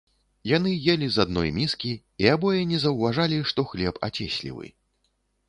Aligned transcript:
Яны 0.51 0.71
елі 0.93 1.09
з 1.15 1.25
адной 1.27 1.51
міскі, 1.57 1.91
і 2.25 2.31
абое 2.33 2.65
не 2.73 2.81
заўважалі, 2.85 3.37
што 3.53 3.67
хлеб 3.75 4.03
ацеслівы. 4.11 4.67